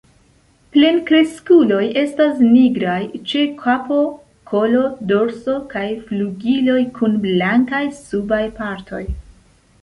Plenkreskuloj 0.75 1.81
estas 2.03 2.39
nigraj 2.53 3.01
ĉe 3.33 3.43
kapo, 3.59 3.99
kolo, 4.53 4.81
dorso 5.13 5.59
kaj 5.75 5.85
flugiloj 6.09 6.79
kun 6.97 7.21
blankaj 7.27 7.85
subaj 8.01 8.43
partoj. 8.59 9.05